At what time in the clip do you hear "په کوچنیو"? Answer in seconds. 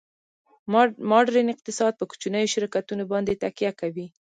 1.97-2.51